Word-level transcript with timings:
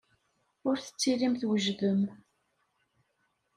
Ur 0.67 0.75
tettilim 0.79 1.33
twejdem. 1.39 2.01